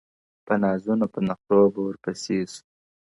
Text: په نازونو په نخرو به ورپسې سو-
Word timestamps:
په 0.45 0.53
نازونو 0.63 1.05
په 1.13 1.19
نخرو 1.27 1.61
به 1.73 1.79
ورپسې 1.87 2.37
سو- 2.53 2.61